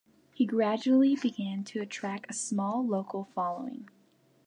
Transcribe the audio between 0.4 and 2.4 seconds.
gradually began to attract a